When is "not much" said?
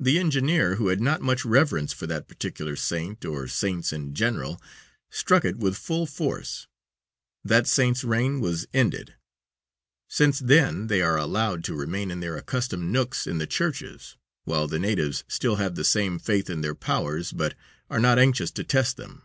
1.00-1.44